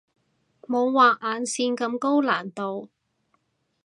[0.63, 2.89] 冇畫眼線咁高難度